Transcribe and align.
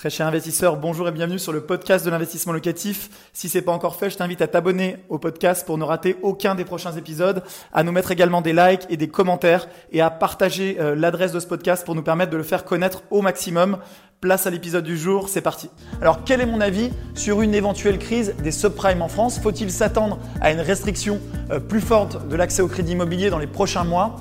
Très 0.00 0.08
cher 0.08 0.26
investisseur, 0.26 0.78
bonjour 0.78 1.06
et 1.08 1.12
bienvenue 1.12 1.38
sur 1.38 1.52
le 1.52 1.60
podcast 1.60 2.06
de 2.06 2.10
l'investissement 2.10 2.54
locatif. 2.54 3.10
Si 3.34 3.50
c'est 3.50 3.60
pas 3.60 3.72
encore 3.72 3.96
fait, 3.96 4.08
je 4.08 4.16
t'invite 4.16 4.40
à 4.40 4.46
t'abonner 4.46 4.96
au 5.10 5.18
podcast 5.18 5.66
pour 5.66 5.76
ne 5.76 5.84
rater 5.84 6.16
aucun 6.22 6.54
des 6.54 6.64
prochains 6.64 6.96
épisodes, 6.96 7.42
à 7.74 7.82
nous 7.82 7.92
mettre 7.92 8.10
également 8.10 8.40
des 8.40 8.54
likes 8.54 8.86
et 8.88 8.96
des 8.96 9.08
commentaires 9.08 9.68
et 9.92 10.00
à 10.00 10.08
partager 10.08 10.78
euh, 10.80 10.94
l'adresse 10.94 11.32
de 11.32 11.38
ce 11.38 11.46
podcast 11.46 11.84
pour 11.84 11.94
nous 11.94 12.02
permettre 12.02 12.32
de 12.32 12.38
le 12.38 12.42
faire 12.42 12.64
connaître 12.64 13.02
au 13.10 13.20
maximum. 13.20 13.76
Place 14.22 14.46
à 14.46 14.50
l'épisode 14.50 14.84
du 14.84 14.96
jour, 14.96 15.28
c'est 15.28 15.42
parti. 15.42 15.68
Alors 16.00 16.24
quel 16.24 16.40
est 16.40 16.46
mon 16.46 16.62
avis 16.62 16.88
sur 17.14 17.42
une 17.42 17.54
éventuelle 17.54 17.98
crise 17.98 18.34
des 18.42 18.52
subprimes 18.52 19.02
en 19.02 19.08
France? 19.08 19.38
Faut-il 19.38 19.70
s'attendre 19.70 20.18
à 20.40 20.50
une 20.50 20.60
restriction 20.60 21.20
euh, 21.50 21.60
plus 21.60 21.82
forte 21.82 22.26
de 22.26 22.36
l'accès 22.36 22.62
au 22.62 22.68
crédit 22.68 22.92
immobilier 22.92 23.28
dans 23.28 23.38
les 23.38 23.46
prochains 23.46 23.84
mois? 23.84 24.16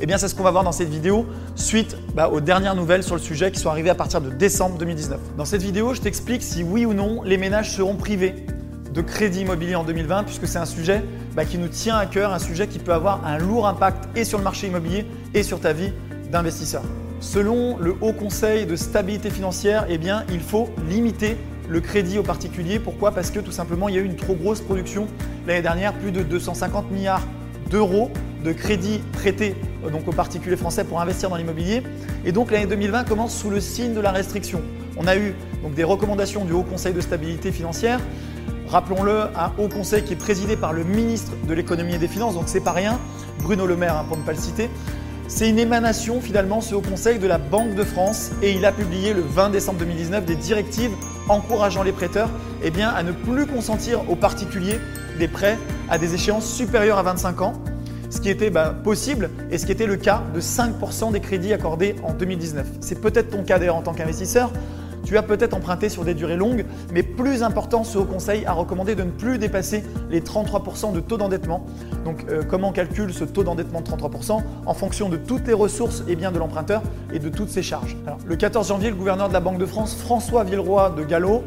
Eh 0.00 0.06
c'est 0.18 0.28
ce 0.28 0.34
qu'on 0.34 0.42
va 0.42 0.50
voir 0.50 0.64
dans 0.64 0.72
cette 0.72 0.88
vidéo 0.88 1.26
suite 1.54 1.96
bah, 2.14 2.28
aux 2.28 2.40
dernières 2.40 2.74
nouvelles 2.74 3.02
sur 3.02 3.14
le 3.14 3.20
sujet 3.20 3.50
qui 3.50 3.60
sont 3.60 3.70
arrivées 3.70 3.90
à 3.90 3.94
partir 3.94 4.20
de 4.20 4.30
décembre 4.30 4.78
2019. 4.78 5.20
Dans 5.36 5.44
cette 5.44 5.62
vidéo, 5.62 5.94
je 5.94 6.00
t'explique 6.00 6.42
si 6.42 6.62
oui 6.62 6.84
ou 6.84 6.94
non 6.94 7.22
les 7.22 7.36
ménages 7.36 7.70
seront 7.72 7.96
privés 7.96 8.34
de 8.92 9.00
crédit 9.00 9.40
immobilier 9.40 9.74
en 9.74 9.84
2020 9.84 10.24
puisque 10.24 10.46
c'est 10.46 10.58
un 10.58 10.66
sujet 10.66 11.02
bah, 11.34 11.44
qui 11.44 11.58
nous 11.58 11.68
tient 11.68 11.96
à 11.96 12.06
cœur, 12.06 12.32
un 12.32 12.38
sujet 12.38 12.66
qui 12.68 12.78
peut 12.78 12.92
avoir 12.92 13.26
un 13.26 13.38
lourd 13.38 13.66
impact 13.66 14.08
et 14.16 14.24
sur 14.24 14.38
le 14.38 14.44
marché 14.44 14.68
immobilier 14.68 15.06
et 15.34 15.42
sur 15.42 15.60
ta 15.60 15.72
vie 15.72 15.92
d'investisseur. 16.30 16.82
Selon 17.20 17.78
le 17.78 17.94
Haut 18.00 18.12
Conseil 18.12 18.66
de 18.66 18.76
stabilité 18.76 19.30
financière, 19.30 19.86
eh 19.88 19.98
il 20.32 20.40
faut 20.40 20.68
limiter 20.88 21.36
le 21.68 21.80
crédit 21.80 22.18
aux 22.18 22.22
particuliers. 22.22 22.78
Pourquoi? 22.78 23.12
Parce 23.12 23.30
que 23.30 23.40
tout 23.40 23.52
simplement, 23.52 23.88
il 23.88 23.94
y 23.94 23.98
a 23.98 24.02
eu 24.02 24.04
une 24.04 24.16
trop 24.16 24.34
grosse 24.34 24.60
production 24.60 25.06
l'année 25.46 25.62
dernière, 25.62 25.94
plus 25.94 26.12
de 26.12 26.22
250 26.22 26.90
milliards 26.90 27.22
d'euros 27.70 28.10
de 28.44 28.52
crédits 28.52 29.00
prêtés 29.12 29.56
euh, 29.84 29.90
donc 29.90 30.06
aux 30.06 30.12
particuliers 30.12 30.56
français 30.56 30.84
pour 30.84 31.00
investir 31.00 31.30
dans 31.30 31.36
l'immobilier. 31.36 31.82
Et 32.24 32.30
donc 32.30 32.52
l'année 32.52 32.66
2020 32.66 33.04
commence 33.04 33.34
sous 33.34 33.50
le 33.50 33.60
signe 33.60 33.94
de 33.94 34.00
la 34.00 34.12
restriction. 34.12 34.60
On 34.96 35.06
a 35.08 35.16
eu 35.16 35.34
des 35.74 35.82
recommandations 35.82 36.44
du 36.44 36.52
Haut 36.52 36.62
Conseil 36.62 36.92
de 36.92 37.00
stabilité 37.00 37.50
financière. 37.50 37.98
Rappelons-le, 38.68 39.22
un 39.36 39.52
Haut 39.58 39.68
Conseil 39.68 40.04
qui 40.04 40.12
est 40.12 40.16
présidé 40.16 40.56
par 40.56 40.72
le 40.72 40.84
ministre 40.84 41.32
de 41.48 41.54
l'économie 41.54 41.94
et 41.94 41.98
des 41.98 42.08
finances, 42.08 42.34
donc 42.34 42.44
c'est 42.46 42.60
pas 42.60 42.72
rien, 42.72 42.98
Bruno 43.40 43.66
Le 43.66 43.76
Maire 43.76 43.96
hein, 43.96 44.04
pour 44.06 44.16
ne 44.16 44.22
pas 44.22 44.32
le 44.32 44.38
citer. 44.38 44.70
C'est 45.26 45.48
une 45.48 45.58
émanation 45.58 46.20
finalement, 46.20 46.60
ce 46.60 46.74
Haut 46.74 46.82
Conseil, 46.82 47.18
de 47.18 47.26
la 47.26 47.38
Banque 47.38 47.74
de 47.74 47.82
France 47.82 48.30
et 48.42 48.52
il 48.52 48.64
a 48.64 48.72
publié 48.72 49.14
le 49.14 49.22
20 49.22 49.50
décembre 49.50 49.78
2019 49.78 50.24
des 50.24 50.36
directives 50.36 50.92
encourageant 51.28 51.82
les 51.82 51.92
prêteurs 51.92 52.28
eh 52.62 52.82
à 52.82 53.02
ne 53.02 53.12
plus 53.12 53.46
consentir 53.46 54.08
aux 54.10 54.16
particuliers 54.16 54.78
des 55.18 55.28
prêts 55.28 55.58
à 55.88 55.98
des 55.98 56.14
échéances 56.14 56.46
supérieures 56.46 56.98
à 56.98 57.02
25 57.02 57.42
ans 57.42 57.54
ce 58.14 58.20
qui 58.20 58.30
était 58.30 58.50
bah, 58.50 58.72
possible 58.84 59.28
et 59.50 59.58
ce 59.58 59.66
qui 59.66 59.72
était 59.72 59.86
le 59.86 59.96
cas 59.96 60.22
de 60.32 60.40
5% 60.40 61.10
des 61.10 61.18
crédits 61.18 61.52
accordés 61.52 61.96
en 62.04 62.12
2019. 62.12 62.64
C'est 62.80 63.00
peut-être 63.00 63.30
ton 63.30 63.42
cas 63.42 63.58
d'ailleurs 63.58 63.74
en 63.74 63.82
tant 63.82 63.92
qu'investisseur. 63.92 64.52
Tu 65.04 65.18
as 65.18 65.22
peut-être 65.22 65.52
emprunté 65.52 65.90
sur 65.90 66.04
des 66.04 66.14
durées 66.14 66.36
longues, 66.36 66.64
mais 66.92 67.02
plus 67.02 67.42
important, 67.42 67.84
ce 67.84 67.98
haut 67.98 68.04
conseil 68.04 68.46
a 68.46 68.52
recommandé 68.52 68.94
de 68.94 69.02
ne 69.02 69.10
plus 69.10 69.36
dépasser 69.36 69.82
les 70.10 70.20
33% 70.20 70.92
de 70.92 71.00
taux 71.00 71.18
d'endettement. 71.18 71.66
Donc 72.06 72.24
euh, 72.30 72.42
comment 72.48 72.68
on 72.68 72.72
calcule 72.72 73.12
ce 73.12 73.24
taux 73.24 73.42
d'endettement 73.42 73.82
de 73.82 73.86
33% 73.86 74.40
En 74.64 74.74
fonction 74.74 75.10
de 75.10 75.16
toutes 75.16 75.46
les 75.46 75.52
ressources 75.52 76.04
et 76.08 76.16
biens 76.16 76.32
de 76.32 76.38
l'emprunteur 76.38 76.82
et 77.12 77.18
de 77.18 77.28
toutes 77.28 77.50
ses 77.50 77.62
charges? 77.62 77.96
le 78.24 78.36
14 78.36 78.68
janvier, 78.68 78.90
le 78.90 78.96
gouverneur 78.96 79.28
de 79.28 79.34
la 79.34 79.40
Banque 79.40 79.58
de 79.58 79.66
France, 79.66 79.94
François 79.94 80.44
Villeroy 80.44 80.94
de 80.96 81.02
Gallo, 81.02 81.42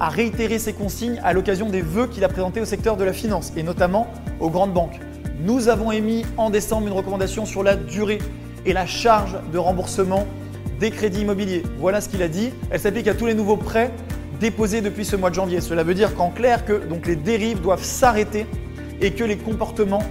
a 0.00 0.08
réitéré 0.08 0.58
ses 0.58 0.72
consignes 0.72 1.20
à 1.24 1.32
l'occasion 1.32 1.68
des 1.68 1.82
vœux 1.82 2.06
qu'il 2.06 2.24
a 2.24 2.28
présentés 2.28 2.60
au 2.60 2.64
secteur 2.64 2.96
de 2.96 3.04
la 3.04 3.12
finance 3.12 3.52
et 3.56 3.62
notamment 3.62 4.06
aux 4.40 4.48
grandes 4.48 4.72
banques. 4.72 5.00
Nous 5.44 5.68
avons 5.68 5.90
émis 5.90 6.24
en 6.36 6.50
décembre 6.50 6.86
une 6.86 6.92
recommandation 6.92 7.46
sur 7.46 7.64
la 7.64 7.74
durée 7.74 8.18
et 8.64 8.72
la 8.72 8.86
charge 8.86 9.36
de 9.52 9.58
remboursement 9.58 10.24
des 10.78 10.92
crédits 10.92 11.22
immobiliers. 11.22 11.64
Voilà 11.78 12.00
ce 12.00 12.08
qu'il 12.08 12.22
a 12.22 12.28
dit. 12.28 12.50
Elle 12.70 12.78
s'applique 12.78 13.08
à 13.08 13.14
tous 13.14 13.26
les 13.26 13.34
nouveaux 13.34 13.56
prêts 13.56 13.90
déposés 14.38 14.82
depuis 14.82 15.04
ce 15.04 15.16
mois 15.16 15.30
de 15.30 15.34
janvier. 15.34 15.60
Cela 15.60 15.82
veut 15.82 15.94
dire 15.94 16.14
qu'en 16.14 16.30
clair 16.30 16.64
que 16.64 16.74
donc 16.86 17.08
les 17.08 17.16
dérives 17.16 17.60
doivent 17.60 17.82
s'arrêter 17.82 18.46
et 19.00 19.10
que 19.10 19.24
les 19.24 19.36
comportements 19.36 20.04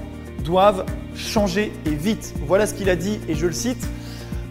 doivent 0.43 0.85
changer 1.15 1.71
et 1.85 1.91
vite. 1.91 2.33
Voilà 2.45 2.67
ce 2.67 2.73
qu'il 2.73 2.89
a 2.89 2.97
dit 2.97 3.21
et 3.29 3.35
je 3.35 3.47
le 3.47 3.53
cite. 3.53 3.87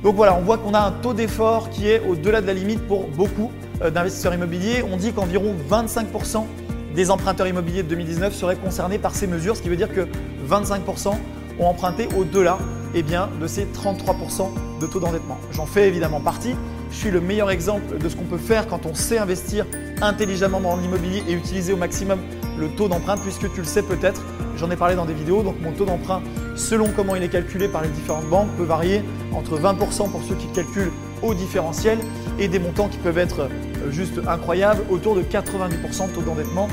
Donc 0.03 0.17
voilà, 0.17 0.35
on 0.35 0.41
voit 0.41 0.57
qu'on 0.57 0.73
a 0.73 0.81
un 0.81 0.93
taux 0.93 1.13
d'effort 1.13 1.69
qui 1.69 1.91
est 1.91 2.01
au-delà 2.09 2.41
de 2.41 2.47
la 2.47 2.55
limite 2.55 2.81
pour 2.87 3.07
beaucoup 3.09 3.51
euh, 3.83 3.91
d'investisseurs 3.91 4.33
immobiliers. 4.33 4.83
On 4.91 4.97
dit 4.97 5.13
qu'environ 5.13 5.55
25% 5.71 6.47
des 6.95 7.11
emprunteurs 7.11 7.47
immobiliers 7.47 7.83
de 7.83 7.89
2019 7.89 8.35
seraient 8.35 8.57
concernés 8.57 8.99
par 8.99 9.15
ces 9.15 9.27
mesures, 9.27 9.57
ce 9.57 9.63
qui 9.63 9.69
veut 9.69 9.77
dire 9.77 9.93
que 9.93 10.09
25% 10.51 11.15
ont 11.59 11.67
emprunté 11.67 12.09
au-delà 12.17 12.59
eh 12.95 13.03
de 13.03 13.47
ces 13.47 13.67
33% 13.67 14.49
de 14.81 14.87
taux 14.87 14.99
d'endettement. 14.99 15.39
J'en 15.53 15.67
fais 15.67 15.87
évidemment 15.87 16.21
partie. 16.21 16.55
Je 16.91 16.97
suis 16.97 17.11
le 17.11 17.21
meilleur 17.21 17.51
exemple 17.51 17.99
de 17.99 18.09
ce 18.09 18.17
qu'on 18.17 18.25
peut 18.25 18.37
faire 18.37 18.67
quand 18.67 18.85
on 18.85 18.95
sait 18.95 19.19
investir 19.19 19.65
intelligemment 20.03 20.61
dans 20.61 20.77
l'immobilier 20.77 21.23
et 21.29 21.33
utiliser 21.35 21.73
au 21.73 21.77
maximum 21.77 22.19
le 22.59 22.69
taux 22.69 22.89
d'emprunt, 22.89 23.17
puisque 23.17 23.53
tu 23.53 23.61
le 23.61 23.65
sais 23.65 23.83
peut-être, 23.83 24.23
j'en 24.57 24.71
ai 24.71 24.77
parlé 24.77 24.97
dans 24.97 25.05
des 25.05 25.15
vidéos. 25.15 25.43
Donc 25.43 25.55
mon 25.61 25.71
taux 25.71 25.85
d'emprunt, 25.85 26.21
selon 26.57 26.89
comment 26.89 27.15
il 27.15 27.23
est 27.23 27.29
calculé 27.29 27.69
par 27.69 27.83
les 27.83 27.89
différentes 27.91 28.29
banques, 28.29 28.49
peut 28.57 28.65
varier 28.65 29.03
entre 29.33 29.57
20% 29.57 30.11
pour 30.11 30.23
ceux 30.29 30.35
qui 30.35 30.49
calculent 30.49 30.91
au 31.23 31.35
différentiel 31.35 31.99
et 32.39 32.49
des 32.49 32.59
montants 32.59 32.89
qui 32.89 32.99
peuvent 32.99 33.19
être 33.19 33.41
euh, 33.43 33.91
juste 33.91 34.21
incroyables, 34.27 34.83
autour 34.91 35.15
de 35.15 35.23
90% 35.23 36.09
de 36.09 36.15
taux 36.15 36.23
d'endettement. 36.23 36.69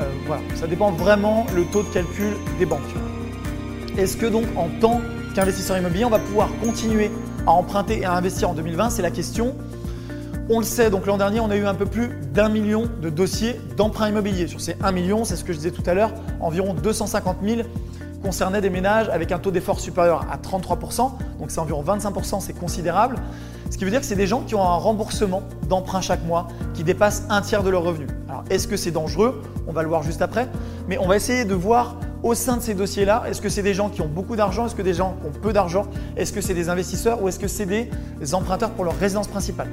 Euh, 0.00 0.04
voilà, 0.26 0.42
ça 0.54 0.66
dépend 0.66 0.90
vraiment 0.90 1.46
le 1.54 1.64
taux 1.64 1.82
de 1.82 1.88
calcul 1.88 2.34
des 2.58 2.66
banques. 2.66 2.80
Est-ce 3.98 4.16
que 4.16 4.24
donc 4.24 4.46
en 4.56 4.68
tant 4.80 5.02
qu'investisseur 5.34 5.76
immobilier, 5.76 6.06
on 6.06 6.10
va 6.10 6.18
pouvoir 6.18 6.48
continuer 6.64 7.10
à 7.46 7.50
emprunter 7.50 8.00
et 8.00 8.04
à 8.06 8.14
investir 8.14 8.48
en 8.48 8.54
2020 8.54 8.88
C'est 8.88 9.02
la 9.02 9.10
question. 9.10 9.54
On 10.48 10.58
le 10.58 10.64
sait, 10.64 10.90
donc 10.90 11.06
l'an 11.06 11.18
dernier, 11.18 11.40
on 11.40 11.50
a 11.50 11.56
eu 11.56 11.66
un 11.66 11.74
peu 11.74 11.84
plus 11.84 12.08
d'un 12.32 12.48
million 12.48 12.88
de 13.00 13.10
dossiers 13.10 13.60
d'emprunt 13.76 14.08
immobilier. 14.08 14.46
Sur 14.46 14.62
ces 14.62 14.76
1 14.82 14.92
million, 14.92 15.24
c'est 15.24 15.36
ce 15.36 15.44
que 15.44 15.52
je 15.52 15.58
disais 15.58 15.70
tout 15.70 15.82
à 15.86 15.92
l'heure, 15.92 16.10
environ 16.40 16.72
250 16.74 17.36
000 17.44 17.62
concernaient 18.22 18.60
des 18.60 18.70
ménages 18.70 19.08
avec 19.10 19.30
un 19.30 19.38
taux 19.38 19.50
d'effort 19.50 19.78
supérieur 19.78 20.26
à 20.30 20.36
33%, 20.36 21.10
donc 21.38 21.50
c'est 21.50 21.58
environ 21.58 21.82
25%, 21.82 22.40
c'est 22.40 22.52
considérable. 22.52 23.16
Ce 23.70 23.76
qui 23.76 23.84
veut 23.84 23.90
dire 23.90 24.00
que 24.00 24.06
c'est 24.06 24.16
des 24.16 24.26
gens 24.26 24.40
qui 24.40 24.54
ont 24.54 24.62
un 24.62 24.76
remboursement 24.76 25.42
d'emprunt 25.68 26.00
chaque 26.00 26.24
mois 26.24 26.48
qui 26.72 26.84
dépasse 26.84 27.24
un 27.30 27.40
tiers 27.40 27.62
de 27.62 27.70
leur 27.70 27.82
revenu. 27.82 28.06
Alors 28.28 28.44
est-ce 28.48 28.68
que 28.68 28.76
c'est 28.76 28.90
dangereux? 28.90 29.42
On 29.66 29.72
va 29.72 29.82
le 29.82 29.88
voir 29.88 30.02
juste 30.02 30.22
après, 30.22 30.48
mais 30.88 30.98
on 30.98 31.08
va 31.08 31.16
essayer 31.16 31.44
de 31.44 31.54
voir 31.54 31.96
au 32.22 32.34
sein 32.34 32.56
de 32.56 32.62
ces 32.62 32.74
dossiers-là, 32.74 33.24
est-ce 33.28 33.40
que 33.40 33.48
c'est 33.48 33.62
des 33.62 33.74
gens 33.74 33.88
qui 33.88 34.00
ont 34.00 34.08
beaucoup 34.08 34.36
d'argent 34.36 34.66
Est-ce 34.66 34.74
que 34.74 34.82
des 34.82 34.94
gens 34.94 35.16
qui 35.20 35.26
ont 35.26 35.40
peu 35.40 35.52
d'argent 35.52 35.86
Est-ce 36.16 36.32
que 36.32 36.40
c'est 36.40 36.54
des 36.54 36.68
investisseurs 36.68 37.22
ou 37.22 37.28
est-ce 37.28 37.38
que 37.38 37.48
c'est 37.48 37.66
des 37.66 37.88
emprunteurs 38.34 38.70
pour 38.70 38.84
leur 38.84 38.96
résidence 38.96 39.28
principale? 39.28 39.68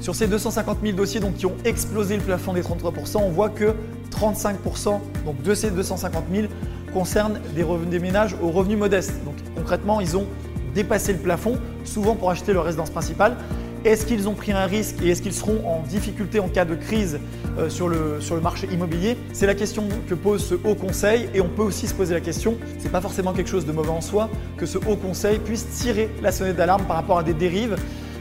Sur 0.00 0.14
ces 0.14 0.28
250 0.28 0.78
000 0.82 0.96
dossiers 0.96 1.20
donc, 1.20 1.34
qui 1.34 1.46
ont 1.46 1.56
explosé 1.64 2.16
le 2.16 2.22
plafond 2.22 2.52
des 2.52 2.62
33%, 2.62 3.18
on 3.18 3.30
voit 3.30 3.48
que 3.48 3.74
35% 4.12 5.00
donc, 5.24 5.42
de 5.42 5.54
ces 5.54 5.70
250 5.70 6.24
000 6.32 6.46
concernent 6.92 7.40
des, 7.54 7.64
revenus, 7.64 7.90
des 7.90 7.98
ménages 7.98 8.36
aux 8.40 8.50
revenus 8.50 8.78
modestes. 8.78 9.12
Donc 9.24 9.34
concrètement, 9.56 10.00
ils 10.00 10.16
ont 10.16 10.26
dépassé 10.74 11.12
le 11.12 11.18
plafond, 11.18 11.58
souvent 11.84 12.14
pour 12.14 12.30
acheter 12.30 12.52
leur 12.52 12.64
résidence 12.64 12.90
principale. 12.90 13.36
Est-ce 13.84 14.06
qu'ils 14.06 14.28
ont 14.28 14.34
pris 14.34 14.52
un 14.52 14.66
risque 14.66 14.96
et 15.02 15.10
est-ce 15.10 15.22
qu'ils 15.22 15.32
seront 15.32 15.64
en 15.66 15.82
difficulté 15.82 16.40
en 16.40 16.48
cas 16.48 16.64
de 16.64 16.74
crise 16.74 17.20
euh, 17.58 17.68
sur, 17.68 17.88
le, 17.88 18.18
marché 18.42 18.68
immobilier? 18.72 19.16
C'est 19.32 19.46
la 19.46 19.54
question 19.54 19.88
que 20.08 20.14
pose 20.14 20.44
ce 20.44 20.54
haut 20.54 20.74
conseil 20.74 21.28
et 21.32 21.40
on 21.40 21.48
peut 21.48 21.62
aussi 21.62 21.86
se 21.86 21.94
poser 21.94 22.14
la 22.14 22.20
question, 22.20 22.56
ce 22.78 22.84
n'est 22.84 22.90
pas 22.90 23.00
forcément 23.00 23.32
quelque 23.32 23.48
chose 23.48 23.66
de 23.66 23.72
mauvais 23.72 23.90
en 23.90 24.00
soi, 24.00 24.28
que 24.56 24.66
ce 24.66 24.78
haut 24.78 24.96
conseil 24.96 25.38
puisse 25.38 25.68
tirer 25.68 26.10
la 26.22 26.32
sonnette 26.32 26.56
d'alarme 26.56 26.84
par 26.86 26.96
rapport 26.96 27.18
à 27.18 27.22
des 27.22 27.34
dérives 27.34 27.76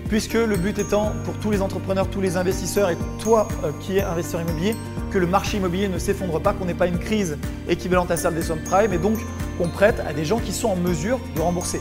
puisque 0.10 0.36
le 0.36 0.56
but 0.56 0.78
étant 0.80 1.12
pour 1.26 1.34
tous 1.40 1.52
les 1.52 1.62
entrepreneurs, 1.62 2.08
tous 2.08 2.22
les 2.22 2.38
investisseurs 2.38 2.90
et 2.90 2.98
toi 3.20 3.48
euh, 3.64 3.72
qui 3.82 3.98
es 3.98 4.04
investisseur 4.04 4.42
immobilier, 4.42 4.76
que 5.12 5.18
le 5.18 5.28
marché 5.28 5.58
immobilier 5.58 5.88
ne 5.88 5.98
s'effondre 5.98 6.40
pas, 6.40 6.54
qu'on 6.54 6.66
n'ait 6.66 6.74
pas 6.74 6.88
une 6.88 7.00
crise 7.00 7.38
équivalente 7.68 8.12
à 8.12 8.18
celle 8.18 8.36
des 8.36 8.44
subprimes 8.44 8.94
et 8.94 8.98
donc 9.00 9.18
qu'on 9.58 9.70
prête 9.70 10.00
à 10.08 10.14
des 10.14 10.24
gens 10.24 10.40
qui 10.40 10.54
sont 10.54 10.70
en 10.70 10.76
mesure 10.76 11.20
de 11.36 11.42
rembourser. 11.42 11.80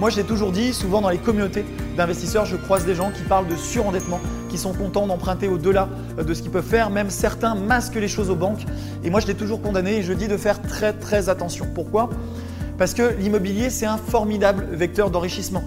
Moi, 0.00 0.10
je 0.10 0.16
l'ai 0.16 0.24
toujours 0.24 0.50
dit, 0.50 0.72
souvent 0.72 1.00
dans 1.00 1.08
les 1.08 1.18
communautés 1.18 1.64
d'investisseurs, 1.96 2.46
je 2.46 2.56
croise 2.56 2.84
des 2.84 2.96
gens 2.96 3.12
qui 3.12 3.22
parlent 3.22 3.46
de 3.46 3.54
surendettement, 3.54 4.20
qui 4.48 4.58
sont 4.58 4.72
contents 4.72 5.06
d'emprunter 5.06 5.46
au-delà 5.46 5.88
euh, 6.18 6.24
de 6.24 6.34
ce 6.34 6.42
qu'ils 6.42 6.50
peuvent 6.50 6.66
faire. 6.66 6.90
Même 6.90 7.10
certains 7.10 7.54
masquent 7.54 7.94
les 7.94 8.08
choses 8.08 8.28
aux 8.28 8.34
banques. 8.34 8.64
Et 9.04 9.10
moi, 9.10 9.20
je 9.20 9.28
l'ai 9.28 9.34
toujours 9.34 9.62
condamné 9.62 9.98
et 9.98 10.02
je 10.02 10.12
dis 10.12 10.26
de 10.26 10.36
faire 10.36 10.60
très 10.62 10.92
très 10.92 11.28
attention. 11.28 11.68
Pourquoi? 11.72 12.10
Parce 12.76 12.92
que 12.92 13.14
l'immobilier, 13.20 13.70
c'est 13.70 13.86
un 13.86 13.96
formidable 13.96 14.66
vecteur 14.72 15.10
d'enrichissement. 15.10 15.62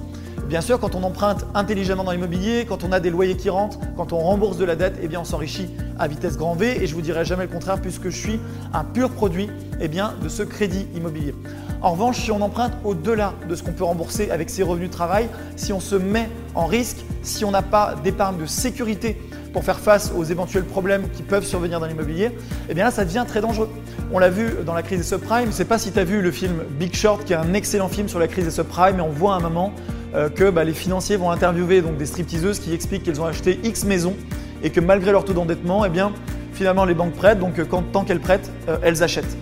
Bien 0.50 0.62
sûr, 0.62 0.80
quand 0.80 0.96
on 0.96 1.04
emprunte 1.04 1.46
intelligemment 1.56 2.04
dans 2.04 2.12
l'immobilier, 2.12 2.66
quand 2.68 2.84
on 2.84 2.92
a 2.92 3.00
des 3.00 3.10
loyers 3.10 3.36
qui 3.38 3.50
rentrent, 3.50 3.80
quand 3.96 4.12
on 4.12 4.20
rembourse 4.20 4.58
de 4.58 4.66
la 4.66 4.76
dette, 4.76 4.98
eh 5.02 5.18
on 5.18 5.26
s'enrichit 5.26 5.70
à 6.00 6.08
vitesse 6.08 6.38
grand 6.38 6.56
V 6.56 6.82
et 6.82 6.88
je 6.88 6.96
vous 6.96 7.02
dirai 7.02 7.26
jamais 7.26 7.44
le 7.44 7.50
contraire 7.50 7.82
puisque 7.82 8.10
je 8.10 8.18
suis 8.18 8.40
un 8.74 8.84
pur 8.84 9.10
produit 9.10 9.50
eh 9.82 9.90
de 9.90 10.30
ce 10.30 10.44
crédit 10.44 10.88
immobilier. 10.96 11.34
En 11.82 11.92
revanche, 11.92 12.22
si 12.22 12.32
on 12.32 12.42
emprunte 12.42 12.74
au-delà 12.84 13.34
de 13.48 13.54
ce 13.54 13.62
qu'on 13.62 13.72
peut 13.72 13.84
rembourser 13.84 14.32
avec 14.32 14.50
ses 14.50 14.64
revenus 14.64 14.90
de 14.90 14.94
travail, 14.94 15.28
si 15.56 15.72
on 15.74 15.80
se 15.80 15.96
met 15.96 16.28
en 16.56 16.66
risque, 16.66 16.98
si 17.22 17.46
on 17.46 17.52
n'a 17.52 17.62
pas 17.62 17.94
d'épargne 18.04 18.38
de 18.38 18.48
sécurité 18.48 19.16
pour 19.54 19.64
faire 19.64 19.80
face 19.80 20.12
aux 20.16 20.24
éventuels 20.24 20.64
problèmes 20.64 21.08
qui 21.16 21.22
peuvent 21.22 21.46
survenir 21.46 21.80
dans 21.80 21.86
l'immobilier, 21.86 22.32
eh 22.68 22.74
bien 22.74 22.86
là, 22.86 22.92
ça 22.92 23.06
devient 23.06 23.26
très 23.28 23.42
dangereux. 23.42 23.70
On 24.12 24.18
l'a 24.18 24.30
vu 24.30 24.50
dans 24.66 24.74
la 24.74 24.82
crise 24.82 25.00
des 25.00 25.06
subprimes. 25.06 25.44
Je 25.44 25.48
ne 25.48 25.52
sais 25.52 25.66
pas 25.66 25.78
si 25.78 25.92
tu 25.92 26.00
as 26.00 26.04
vu 26.04 26.22
le 26.22 26.32
film 26.32 26.64
Big 26.80 26.96
Short, 26.96 27.24
qui 27.24 27.34
est 27.34 27.38
un 27.38 27.54
excellent 27.54 27.90
film 27.90 28.08
sur 28.08 28.18
la 28.18 28.28
crise 28.28 28.46
des 28.46 28.52
subprimes, 28.52 28.96
mais 28.96 29.04
on 29.04 29.10
voit 29.10 29.36
à 29.36 29.38
un 29.38 29.42
moment 29.42 29.72
euh, 30.16 30.30
que 30.30 30.50
bah, 30.50 30.64
les 30.64 30.74
financiers 30.74 31.16
vont 31.16 31.30
interviewer 31.30 31.82
des 31.82 32.06
stripteaseuses 32.08 32.58
qui 32.58 32.74
expliquent 32.74 33.04
qu'elles 33.04 33.22
ont 33.22 33.26
acheté 33.26 33.60
X 33.64 33.84
maisons 33.84 34.16
et 34.64 34.72
que 34.72 34.80
malgré 34.80 35.12
leur 35.12 35.26
taux 35.26 35.34
d'endettement, 35.34 35.86
eh 35.86 35.90
bien, 35.90 36.12
finalement 36.54 36.86
les 36.86 36.96
banques 36.96 37.14
prêtent, 37.14 37.40
donc 37.40 37.62
quand, 37.68 37.84
tant 37.92 38.04
qu'elles 38.04 38.20
prêtent, 38.20 38.52
elles 38.82 39.04
achètent. 39.04 39.38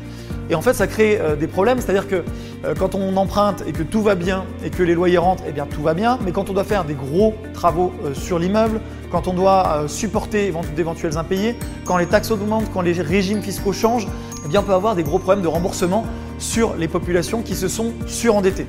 Et 0.49 0.55
en 0.55 0.61
fait, 0.61 0.73
ça 0.73 0.87
crée 0.87 1.19
des 1.39 1.47
problèmes, 1.47 1.79
c'est-à-dire 1.81 2.07
que 2.07 2.23
quand 2.77 2.93
on 2.93 3.17
emprunte 3.17 3.63
et 3.67 3.71
que 3.71 3.83
tout 3.83 4.01
va 4.01 4.15
bien 4.15 4.43
et 4.63 4.69
que 4.69 4.83
les 4.83 4.93
loyers 4.93 5.17
rentrent, 5.17 5.43
eh 5.47 5.51
bien 5.51 5.65
tout 5.65 5.81
va 5.81 5.93
bien, 5.93 6.19
mais 6.23 6.31
quand 6.31 6.49
on 6.49 6.53
doit 6.53 6.63
faire 6.63 6.85
des 6.85 6.93
gros 6.93 7.33
travaux 7.53 7.93
sur 8.13 8.37
l'immeuble, 8.37 8.79
quand 9.11 9.27
on 9.27 9.33
doit 9.33 9.85
supporter 9.87 10.53
d'éventuels 10.75 11.17
impayés, 11.17 11.55
quand 11.83 11.97
les 11.97 12.05
taxes 12.05 12.29
augmentent, 12.29 12.71
quand 12.73 12.81
les 12.81 12.93
régimes 12.93 13.41
fiscaux 13.41 13.73
changent, 13.73 14.07
eh 14.45 14.47
bien 14.47 14.59
on 14.59 14.63
peut 14.63 14.73
avoir 14.73 14.95
des 14.95 15.03
gros 15.03 15.17
problèmes 15.17 15.43
de 15.43 15.47
remboursement 15.47 16.05
sur 16.37 16.75
les 16.75 16.87
populations 16.87 17.41
qui 17.41 17.55
se 17.55 17.67
sont 17.67 17.93
surendettées. 18.05 18.67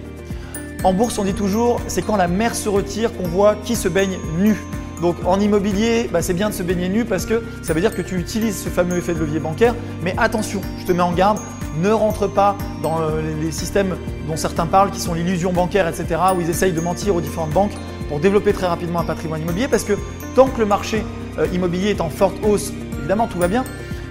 En 0.85 0.93
bourse, 0.95 1.19
on 1.19 1.25
dit 1.25 1.35
toujours, 1.35 1.81
c'est 1.89 2.03
quand 2.03 2.17
la 2.17 2.29
mer 2.29 2.55
se 2.55 2.69
retire 2.69 3.15
qu'on 3.17 3.29
voit 3.29 3.57
qui 3.65 3.77
se 3.77 3.89
baigne 3.89 4.19
nu. 4.39 4.57
Donc 5.03 5.17
en 5.27 5.39
immobilier, 5.41 6.09
bah, 6.11 6.23
c'est 6.23 6.33
bien 6.33 6.49
de 6.49 6.55
se 6.55 6.63
baigner 6.63 6.89
nu 6.89 7.05
parce 7.05 7.27
que 7.27 7.43
ça 7.63 7.75
veut 7.75 7.81
dire 7.83 7.95
que 7.95 8.03
tu 8.03 8.17
utilises 8.17 8.63
ce 8.63 8.71
fameux 8.71 8.97
effet 8.97 9.13
de 9.13 9.19
levier 9.19 9.41
bancaire. 9.41 9.75
Mais 10.03 10.15
attention, 10.17 10.61
je 10.79 10.87
te 10.87 10.93
mets 10.93 11.03
en 11.03 11.13
garde, 11.13 11.39
ne 11.77 11.91
rentre 11.91 12.27
pas 12.27 12.57
dans 12.83 13.01
euh, 13.01 13.21
les 13.41 13.53
systèmes 13.53 13.97
dont 14.29 14.37
certains 14.37 14.67
parlent, 14.67 14.91
qui 14.91 15.01
sont 15.01 15.15
l'illusion 15.15 15.53
bancaire, 15.53 15.89
etc., 15.89 16.21
où 16.37 16.41
ils 16.41 16.51
essayent 16.51 16.73
de 16.73 16.81
mentir 16.81 17.15
aux 17.15 17.21
différentes 17.21 17.51
banques 17.51 17.73
pour 18.09 18.21
développer 18.21 18.53
très 18.53 18.67
rapidement 18.67 19.01
un 19.01 19.05
patrimoine 19.05 19.43
immobilier. 19.43 19.69
Parce 19.69 19.85
que 19.85 19.95
tant 20.35 20.49
que 20.49 20.59
le 20.59 20.67
marché 20.67 21.05
euh, 21.39 21.47
immobilier 21.53 21.91
est 21.91 22.01
en 22.01 22.11
forte 22.11 22.37
hausse, 22.45 22.73
évidemment 22.99 23.27
tout 23.27 23.39
va 23.39 23.49
bien. 23.49 23.65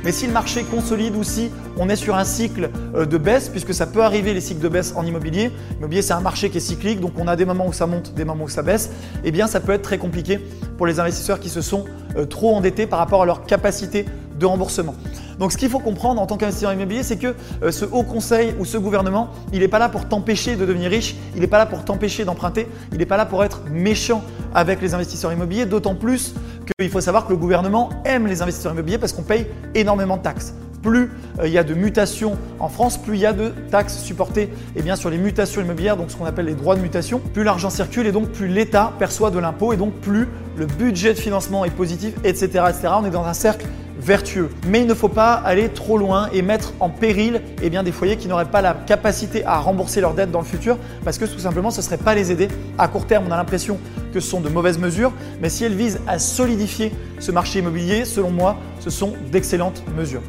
Mais 0.03 0.12
si 0.12 0.27
le 0.27 0.33
marché 0.33 0.63
consolide 0.63 1.15
ou 1.15 1.23
si 1.23 1.50
on 1.77 1.89
est 1.89 1.95
sur 1.95 2.15
un 2.15 2.23
cycle 2.23 2.69
euh, 2.94 3.07
de 3.07 3.17
baisse, 3.17 3.50
puisque 3.50 3.73
ça 3.73 3.88
peut 3.88 4.03
arriver 4.03 4.35
les 4.35 4.41
cycles 4.41 4.61
de 4.61 4.69
baisse 4.69 4.94
en 4.95 5.03
immobilier, 5.03 5.51
l'immobilier 5.75 6.03
c'est 6.03 6.13
un 6.13 6.21
marché 6.21 6.51
qui 6.51 6.57
est 6.57 6.61
cyclique, 6.61 7.00
donc 7.00 7.13
on 7.18 7.27
a 7.27 7.35
des 7.35 7.45
moments 7.45 7.65
où 7.68 7.73
ça 7.73 7.88
monte, 7.88 8.13
des 8.13 8.25
moments 8.25 8.44
où 8.44 8.50
ça 8.50 8.61
baisse, 8.61 8.91
eh 9.23 9.31
bien 9.31 9.47
ça 9.47 9.59
peut 9.59 9.71
être 9.71 9.81
très 9.81 9.97
compliqué 9.97 10.39
pour 10.77 10.85
les 10.85 11.00
investisseurs 11.00 11.39
qui 11.39 11.50
se 11.50 11.61
sont 11.61 11.85
trop 12.29 12.56
endettés 12.56 12.85
par 12.85 13.00
rapport 13.00 13.23
à 13.23 13.25
leur 13.25 13.45
capacité 13.45 14.06
de 14.38 14.45
remboursement. 14.45 14.94
Donc 15.39 15.51
ce 15.51 15.57
qu'il 15.57 15.69
faut 15.69 15.79
comprendre 15.79 16.21
en 16.21 16.25
tant 16.25 16.37
qu'investisseur 16.37 16.73
immobilier, 16.73 17.03
c'est 17.03 17.17
que 17.17 17.35
euh, 17.63 17.71
ce 17.71 17.85
haut 17.85 18.03
conseil 18.03 18.53
ou 18.59 18.65
ce 18.65 18.77
gouvernement, 18.77 19.29
il 19.53 19.59
n'est 19.59 19.67
pas 19.67 19.79
là 19.79 19.89
pour 19.89 20.07
t'empêcher 20.07 20.55
de 20.55 20.65
devenir 20.65 20.89
riche, 20.89 21.15
il 21.35 21.41
n'est 21.41 21.47
pas 21.47 21.57
là 21.57 21.65
pour 21.65 21.83
t'empêcher 21.83 22.25
d'emprunter, 22.25 22.67
il 22.91 22.97
n'est 22.97 23.05
pas 23.05 23.17
là 23.17 23.25
pour 23.25 23.43
être 23.43 23.61
méchant 23.71 24.23
avec 24.53 24.81
les 24.81 24.93
investisseurs 24.93 25.33
immobiliers, 25.33 25.65
d'autant 25.65 25.95
plus 25.95 26.33
qu'il 26.79 26.89
faut 26.89 27.01
savoir 27.01 27.25
que 27.25 27.31
le 27.31 27.37
gouvernement 27.37 27.89
aime 28.05 28.27
les 28.27 28.41
investisseurs 28.41 28.73
immobiliers 28.73 28.97
parce 28.97 29.13
qu'on 29.13 29.23
paye 29.23 29.47
énormément 29.73 30.17
de 30.17 30.21
taxes. 30.21 30.53
Plus 30.81 31.11
euh, 31.39 31.47
il 31.47 31.53
y 31.53 31.57
a 31.57 31.63
de 31.63 31.73
mutations 31.73 32.37
en 32.59 32.69
France, 32.69 32.97
plus 32.97 33.15
il 33.15 33.21
y 33.21 33.25
a 33.25 33.33
de 33.33 33.49
taxes 33.71 33.97
supportées 33.97 34.49
eh 34.75 34.81
bien, 34.81 34.95
sur 34.95 35.09
les 35.09 35.17
mutations 35.17 35.61
immobilières, 35.61 35.97
donc 35.97 36.11
ce 36.11 36.15
qu'on 36.15 36.25
appelle 36.25 36.45
les 36.45 36.53
droits 36.53 36.75
de 36.75 36.81
mutation. 36.81 37.19
Plus 37.33 37.43
l'argent 37.43 37.69
circule 37.69 38.05
et 38.07 38.11
donc 38.11 38.29
plus 38.29 38.47
l'État 38.47 38.93
perçoit 38.99 39.31
de 39.31 39.39
l'impôt 39.39 39.73
et 39.73 39.77
donc 39.77 39.93
plus 39.95 40.27
le 40.57 40.65
budget 40.67 41.13
de 41.13 41.19
financement 41.19 41.65
est 41.65 41.71
positif, 41.71 42.13
etc. 42.23 42.65
On 42.83 43.05
est 43.05 43.09
dans 43.09 43.25
un 43.25 43.33
cercle 43.33 43.65
vertueux. 44.06 44.50
Mais 44.68 44.81
il 44.81 44.88
ne 44.88 44.94
faut 44.94 45.10
pas 45.10 45.34
aller 45.34 45.69
trop 45.69 45.98
loin 45.98 46.30
et 46.31 46.42
mettre 46.44 46.74
en 46.80 46.90
péril 46.90 47.42
eh 47.62 47.69
bien, 47.69 47.81
des 47.81 47.92
foyers 47.92 48.18
qui 48.18 48.28
n'auraient 48.28 48.46
pas 48.46 48.62
la 48.62 48.74
capacité 48.74 49.44
à 49.46 49.57
rembourser 49.57 50.00
leurs 50.00 50.13
dettes 50.13 50.31
dans 50.31 50.40
le 50.40 50.46
futur 50.46 50.78
parce 51.04 51.18
que 51.18 51.25
tout 51.25 51.40
simplement 51.40 51.72
ce 51.72 51.80
ne 51.80 51.84
serait 51.84 51.98
pas 51.98 52.13
les 52.13 52.31
aider. 52.31 52.48
À 52.78 52.88
court 52.88 53.07
terme, 53.07 53.25
on 53.28 53.31
a 53.31 53.38
l'impression 53.38 53.80
que 54.13 54.19
ce 54.19 54.30
sont 54.30 54.42
de 54.42 54.50
mauvaises 54.50 54.78
mesures, 54.78 55.12
mais 55.42 55.50
si 55.50 55.66
elles 55.66 55.74
visent 55.74 56.00
à 56.07 56.19
solidifier 56.19 56.94
ce 57.19 57.31
marché 57.31 57.60
immobilier, 57.60 58.06
selon 58.06 58.30
moi, 58.30 58.57
ce 58.80 58.90
sont 58.90 59.13
d'excellentes 59.31 59.84
mesures. 59.98 60.22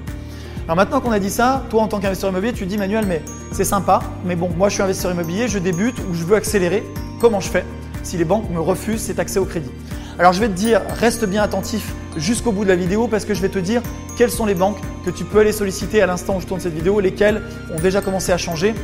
Alors 0.64 0.76
maintenant 0.76 1.00
qu'on 1.00 1.12
a 1.12 1.20
dit 1.20 1.30
ça, 1.30 1.64
toi 1.70 1.82
en 1.82 1.88
tant 1.88 2.00
qu'investisseur 2.00 2.30
immobilier, 2.30 2.52
tu 2.52 2.66
dis 2.66 2.78
Manuel, 2.78 3.04
mais 3.06 3.22
c'est 3.52 3.64
sympa, 3.64 4.00
mais 4.24 4.34
bon, 4.34 4.48
moi 4.56 4.68
je 4.68 4.74
suis 4.74 4.82
investisseur 4.82 5.12
immobilier, 5.12 5.48
je 5.48 5.58
débute 5.58 5.96
ou 6.10 6.14
je 6.14 6.24
veux 6.24 6.34
accélérer, 6.34 6.82
comment 7.20 7.40
je 7.40 7.50
fais 7.50 7.64
si 8.02 8.16
les 8.16 8.24
banques 8.24 8.48
me 8.50 8.60
refusent 8.60 9.02
cet 9.02 9.18
accès 9.18 9.38
au 9.38 9.44
crédit? 9.44 9.70
Alors 10.18 10.32
je 10.32 10.40
vais 10.40 10.48
te 10.48 10.54
dire, 10.54 10.80
reste 10.98 11.26
bien 11.26 11.42
attentif 11.42 11.94
jusqu'au 12.16 12.52
bout 12.52 12.64
de 12.64 12.68
la 12.68 12.76
vidéo 12.76 13.08
parce 13.08 13.24
que 13.24 13.34
je 13.34 13.42
vais 13.42 13.48
te 13.48 13.58
dire 13.58 13.82
quelles 14.16 14.30
sont 14.30 14.46
les 14.46 14.54
banques 14.54 14.78
que 15.04 15.10
tu 15.10 15.24
peux 15.24 15.40
aller 15.40 15.52
solliciter 15.52 16.02
à 16.02 16.06
l'instant 16.06 16.36
où 16.36 16.40
je 16.40 16.46
tourne 16.46 16.60
cette 16.60 16.74
vidéo, 16.74 17.00
lesquelles 17.00 17.42
ont 17.74 17.80
déjà 17.80 18.00
commencé 18.00 18.32
à 18.32 18.38
changer 18.38 18.74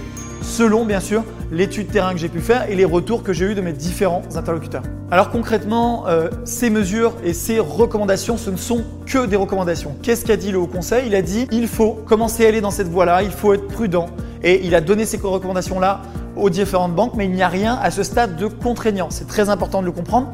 selon 0.42 0.84
bien 0.84 1.00
sûr 1.00 1.24
l'étude 1.50 1.88
terrain 1.88 2.12
que 2.12 2.18
j'ai 2.18 2.28
pu 2.28 2.40
faire 2.40 2.68
et 2.68 2.74
les 2.74 2.84
retours 2.84 3.22
que 3.22 3.32
j'ai 3.32 3.46
eu 3.46 3.54
de 3.54 3.60
mes 3.60 3.72
différents 3.72 4.22
interlocuteurs. 4.34 4.82
Alors 5.10 5.30
concrètement, 5.30 6.06
euh, 6.08 6.28
ces 6.44 6.70
mesures 6.70 7.14
et 7.24 7.32
ces 7.32 7.58
recommandations, 7.58 8.36
ce 8.36 8.50
ne 8.50 8.56
sont 8.56 8.84
que 9.06 9.26
des 9.26 9.36
recommandations. 9.36 9.94
Qu'est-ce 10.02 10.24
qu'a 10.24 10.36
dit 10.36 10.50
le 10.50 10.58
Haut 10.58 10.66
Conseil? 10.66 11.04
Il 11.06 11.14
a 11.14 11.22
dit 11.22 11.46
il 11.52 11.68
faut 11.68 11.92
commencer 11.92 12.44
à 12.44 12.48
aller 12.48 12.60
dans 12.60 12.70
cette 12.70 12.88
voie-là, 12.88 13.22
il 13.22 13.30
faut 13.30 13.52
être 13.54 13.68
prudent 13.68 14.06
et 14.42 14.66
il 14.66 14.74
a 14.74 14.80
donné 14.80 15.06
ces 15.06 15.18
recommandations-là 15.18 16.02
aux 16.36 16.50
différentes 16.50 16.94
banques, 16.94 17.12
mais 17.14 17.26
il 17.26 17.32
n'y 17.32 17.42
a 17.42 17.48
rien 17.48 17.78
à 17.80 17.90
ce 17.90 18.02
stade 18.02 18.36
de 18.36 18.46
contraignant. 18.46 19.08
C'est 19.10 19.28
très 19.28 19.50
important 19.50 19.80
de 19.80 19.86
le 19.86 19.92
comprendre 19.92 20.28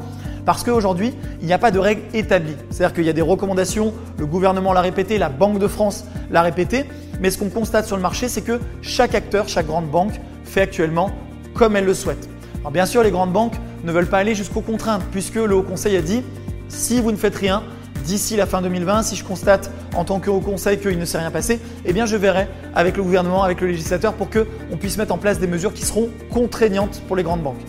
parce 0.49 0.63
qu'aujourd'hui, 0.63 1.13
il 1.41 1.45
n'y 1.45 1.53
a 1.53 1.59
pas 1.59 1.69
de 1.69 1.77
règles 1.77 2.01
établies. 2.11 2.55
C'est-à-dire 2.71 2.95
qu'il 2.95 3.03
y 3.03 3.09
a 3.09 3.13
des 3.13 3.21
recommandations, 3.21 3.93
le 4.17 4.25
gouvernement 4.25 4.73
l'a 4.73 4.81
répété, 4.81 5.19
la 5.19 5.29
Banque 5.29 5.59
de 5.59 5.67
France 5.67 6.05
l'a 6.31 6.41
répété, 6.41 6.85
mais 7.21 7.29
ce 7.29 7.37
qu'on 7.37 7.49
constate 7.49 7.85
sur 7.85 7.95
le 7.95 8.01
marché, 8.01 8.27
c'est 8.29 8.41
que 8.41 8.59
chaque 8.81 9.13
acteur, 9.13 9.47
chaque 9.47 9.67
grande 9.67 9.85
banque 9.91 10.19
fait 10.45 10.61
actuellement 10.61 11.11
comme 11.53 11.75
elle 11.75 11.85
le 11.85 11.93
souhaite. 11.93 12.27
Alors 12.61 12.71
bien 12.71 12.87
sûr, 12.87 13.03
les 13.03 13.11
grandes 13.11 13.31
banques 13.31 13.53
ne 13.83 13.91
veulent 13.91 14.09
pas 14.09 14.17
aller 14.17 14.33
jusqu'aux 14.33 14.61
contraintes, 14.61 15.03
puisque 15.11 15.35
le 15.35 15.53
Haut 15.53 15.61
Conseil 15.61 15.95
a 15.95 16.01
dit, 16.01 16.23
si 16.67 16.99
vous 16.99 17.11
ne 17.11 17.17
faites 17.17 17.35
rien, 17.35 17.61
d'ici 18.03 18.35
la 18.35 18.47
fin 18.47 18.63
2020, 18.63 19.03
si 19.03 19.15
je 19.15 19.23
constate 19.23 19.69
en 19.93 20.03
tant 20.03 20.19
que 20.19 20.31
Haut 20.31 20.39
Conseil 20.39 20.79
qu'il 20.79 20.97
ne 20.97 21.05
s'est 21.05 21.19
rien 21.19 21.29
passé, 21.29 21.59
eh 21.85 21.93
bien 21.93 22.07
je 22.07 22.15
verrai 22.15 22.47
avec 22.73 22.97
le 22.97 23.03
gouvernement, 23.03 23.43
avec 23.43 23.61
le 23.61 23.67
législateur 23.67 24.13
pour 24.13 24.31
qu'on 24.31 24.77
puisse 24.77 24.97
mettre 24.97 25.13
en 25.13 25.19
place 25.19 25.37
des 25.37 25.45
mesures 25.45 25.75
qui 25.75 25.85
seront 25.85 26.09
contraignantes 26.31 27.03
pour 27.07 27.15
les 27.15 27.21
grandes 27.21 27.43
banques. 27.43 27.61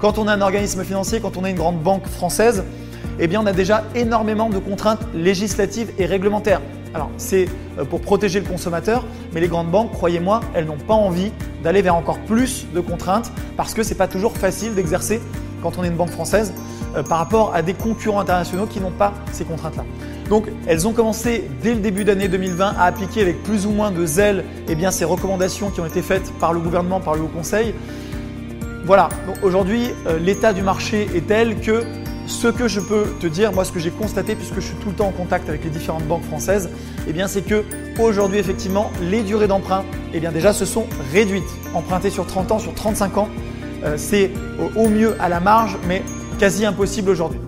Quand 0.00 0.16
on 0.16 0.28
a 0.28 0.32
un 0.32 0.40
organisme 0.40 0.82
financier, 0.82 1.20
quand 1.20 1.36
on 1.36 1.44
a 1.44 1.50
une 1.50 1.56
grande 1.56 1.82
banque 1.82 2.06
française, 2.06 2.64
eh 3.18 3.36
on 3.36 3.44
a 3.44 3.52
déjà 3.52 3.84
énormément 3.94 4.48
de 4.48 4.58
contraintes 4.58 5.02
législatives 5.12 5.90
et 5.98 6.06
réglementaires. 6.06 6.62
Alors 6.94 7.10
c'est 7.18 7.48
euh, 7.78 7.84
pour 7.84 8.00
protéger 8.00 8.40
le 8.40 8.46
consommateur, 8.46 9.04
mais 9.34 9.42
les 9.42 9.48
grandes 9.48 9.70
banques, 9.70 9.92
croyez-moi, 9.92 10.40
elles 10.54 10.64
n'ont 10.64 10.78
pas 10.78 10.94
envie 10.94 11.32
d'aller 11.62 11.82
vers 11.82 11.96
encore 11.96 12.18
plus 12.20 12.66
de 12.74 12.80
contraintes 12.80 13.30
parce 13.58 13.74
que 13.74 13.82
ce 13.82 13.90
n'est 13.90 13.94
pas 13.94 14.08
toujours 14.08 14.32
facile 14.32 14.74
d'exercer 14.74 15.20
quand 15.62 15.76
on 15.76 15.84
est 15.84 15.88
une 15.88 15.96
banque 15.96 16.10
française 16.10 16.54
euh, 16.96 17.02
par 17.02 17.18
rapport 17.18 17.54
à 17.54 17.60
des 17.60 17.74
concurrents 17.74 18.20
internationaux 18.20 18.64
qui 18.64 18.80
n'ont 18.80 18.90
pas 18.90 19.12
ces 19.32 19.44
contraintes-là. 19.44 19.84
Donc 20.30 20.46
elles 20.66 20.88
ont 20.88 20.94
commencé 20.94 21.44
dès 21.62 21.74
le 21.74 21.80
début 21.80 22.04
d'année 22.04 22.28
2020 22.28 22.74
à 22.78 22.84
appliquer 22.84 23.20
avec 23.20 23.42
plus 23.42 23.66
ou 23.66 23.70
moins 23.70 23.90
de 23.90 24.06
zèle 24.06 24.46
eh 24.66 24.90
ces 24.90 25.04
recommandations 25.04 25.68
qui 25.68 25.80
ont 25.82 25.86
été 25.86 26.00
faites 26.00 26.32
par 26.40 26.54
le 26.54 26.60
gouvernement, 26.60 27.00
par 27.00 27.16
le 27.16 27.20
Haut 27.20 27.30
Conseil. 27.34 27.74
Voilà, 28.84 29.08
aujourd'hui, 29.42 29.90
euh, 30.06 30.18
l'état 30.18 30.52
du 30.52 30.62
marché 30.62 31.06
est 31.14 31.26
tel 31.26 31.60
que 31.60 31.84
ce 32.26 32.48
que 32.48 32.66
je 32.66 32.80
peux 32.80 33.04
te 33.20 33.26
dire, 33.26 33.52
moi 33.52 33.64
ce 33.64 33.72
que 33.72 33.80
j'ai 33.80 33.90
constaté 33.90 34.34
puisque 34.34 34.56
je 34.56 34.60
suis 34.60 34.76
tout 34.76 34.88
le 34.88 34.94
temps 34.94 35.08
en 35.08 35.12
contact 35.12 35.48
avec 35.48 35.64
les 35.64 35.70
différentes 35.70 36.04
banques 36.04 36.24
françaises, 36.24 36.70
eh 37.08 37.12
bien 37.12 37.26
c'est 37.26 37.42
que 37.42 37.64
aujourd'hui 37.98 38.38
effectivement 38.38 38.90
les 39.02 39.22
durées 39.22 39.48
d'emprunt 39.48 39.84
eh 40.14 40.20
déjà 40.20 40.52
se 40.52 40.64
sont 40.64 40.86
réduites. 41.12 41.42
Emprunter 41.74 42.10
sur 42.10 42.26
30 42.26 42.52
ans, 42.52 42.58
sur 42.58 42.74
35 42.74 43.18
ans, 43.18 43.28
euh, 43.84 43.94
c'est 43.96 44.30
au 44.76 44.88
mieux 44.88 45.16
à 45.20 45.28
la 45.28 45.40
marge 45.40 45.76
mais 45.88 46.02
quasi 46.38 46.64
impossible 46.64 47.10
aujourd'hui 47.10 47.40